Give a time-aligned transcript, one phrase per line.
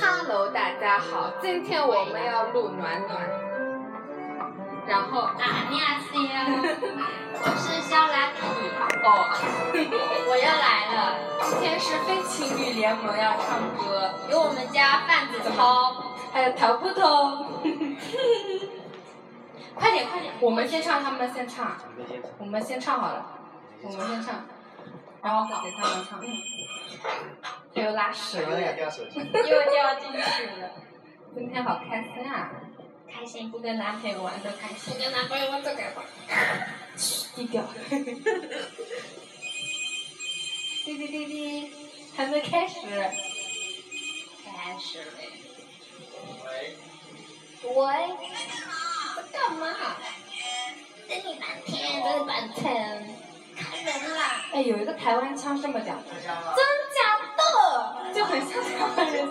[0.00, 3.20] Hello，大家好，今天我们要录暖暖，
[4.86, 6.16] 然后啊，你好，C
[7.34, 8.40] 我是肖拉皮，
[9.04, 9.28] 哦，
[10.28, 15.94] 我又来了，今天是非情侣联盟要唱歌，有我们家范子涛，
[16.32, 17.60] 还有陶不通，
[19.74, 21.76] 快点快点，我们先唱，他们先唱，
[22.38, 23.26] 我们先唱好了，
[23.82, 24.36] 我们先唱，
[25.32, 26.28] 然后给他们唱，嗯，
[27.72, 29.00] 又拉屎了， 又掉进
[30.12, 30.70] 去了，
[31.34, 32.50] 今天好开心啊！
[33.10, 35.90] 开心不跟男朋友玩都开心，不跟男朋友玩都开
[36.96, 37.64] 心，低调。
[40.84, 41.72] 滴滴滴滴，
[42.14, 42.76] 还没开始。
[44.44, 45.30] 开始嘞。
[46.44, 46.76] 喂。
[47.74, 47.84] 喂。
[49.16, 49.66] 在干嘛？
[54.66, 56.04] 有一个台湾腔这么讲的。
[56.12, 58.12] 真假的？
[58.14, 59.30] 就很像台湾人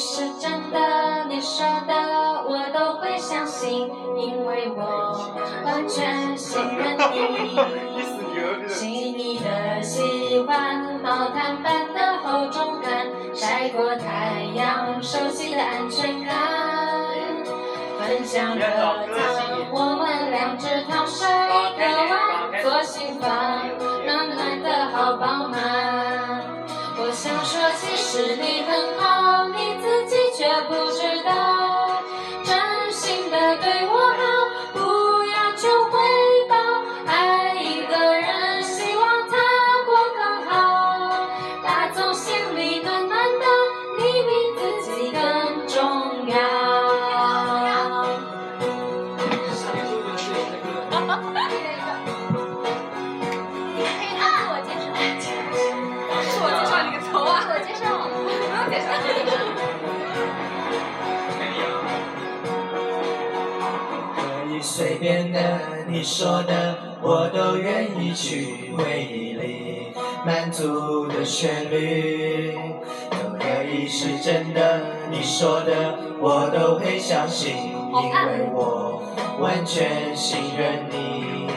[0.00, 1.92] 是真的，你说的
[2.48, 5.30] 我都会相信，因为我
[5.62, 7.60] 完全信任你。
[8.66, 16.34] 细腻的喜欢，毛毯般的厚重感，晒过太阳，熟悉的安全感。
[17.98, 18.96] 分享热汤，
[19.70, 22.16] 我们两只汤匙一个碗，
[22.62, 23.28] 做心房，
[24.06, 25.60] 暖暖的好饱满。
[27.02, 28.49] 我想说，其实你
[64.80, 65.38] 随便的，
[65.88, 68.72] 你说的我都愿意去。
[68.74, 69.92] 回忆里
[70.24, 72.56] 满足的旋律，
[73.10, 74.80] 都可以是真的，
[75.10, 79.02] 你说的我都会相信，因为我
[79.38, 81.50] 完全信任你。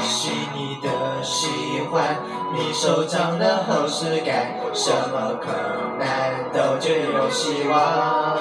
[0.00, 2.18] 细腻的喜欢，
[2.52, 5.48] 你手掌的厚实感，什么困
[5.98, 8.36] 难都觉有希望。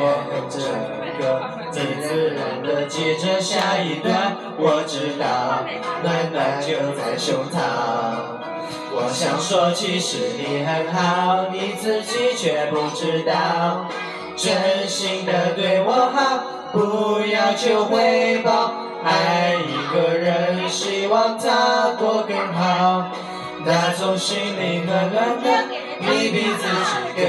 [0.00, 0.58] 我跟这
[1.18, 1.42] 个
[1.72, 5.66] 自自然的接着下一段，我知道
[6.04, 8.38] 暖暖就在胸膛。
[8.90, 13.86] 我想说，其实你很好，你自己却不知道，
[14.36, 18.72] 真心的对我好，不要求回报。
[19.04, 23.10] 爱一个人，希望他过更好，
[23.64, 25.46] 打从心里暖暖的，
[26.00, 27.22] 你比自己更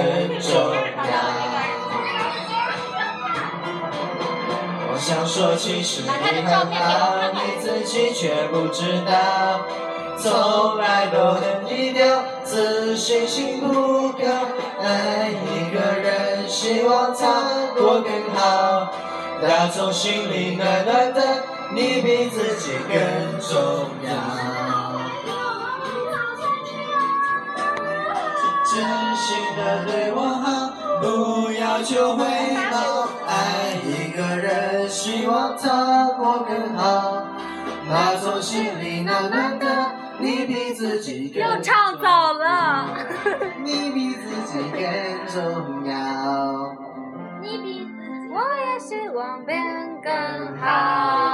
[5.82, 6.10] 其实你
[6.46, 9.62] 很好，你自己却不知道，
[10.18, 14.26] 从来都很低调，自信心不高。
[14.84, 17.28] 爱一个人，希望他
[17.78, 18.92] 过更好，
[19.42, 21.22] 打从心里暖暖的，
[21.74, 23.56] 你比自己更重
[24.04, 24.12] 要。
[28.66, 28.76] 真
[29.16, 32.26] 心的对我好，不要求回
[32.70, 32.79] 报。
[35.30, 37.28] 爱一个人，希望他过更好，
[37.90, 39.66] 打从心里暖暖的，
[40.20, 42.98] 你比自己更又唱走了。
[43.64, 44.82] 你比自己更
[45.28, 46.76] 重要。
[47.42, 47.88] 你比自
[48.20, 48.34] 己。
[48.34, 49.62] 我也希望变
[50.02, 50.12] 更
[50.58, 51.29] 好。